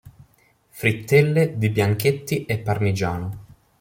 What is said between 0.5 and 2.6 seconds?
Frittelle di bianchetti e